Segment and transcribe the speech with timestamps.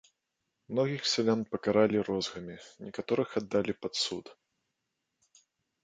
[0.71, 2.57] Многіх сялян пакаралі розгамі,
[2.87, 4.25] некаторых аддалі пад суд.